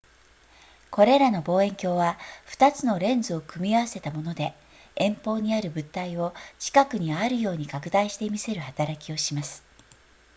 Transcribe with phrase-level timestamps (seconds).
[0.89, 2.17] これらの望遠鏡は
[2.57, 4.55] 2つのレンズを組み合わせたもので
[4.95, 9.63] 遠方にある物体を近くにあるように拡大して見せる働きをします